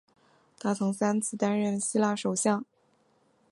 [0.57, 2.65] 他曾三次担任希腊首相。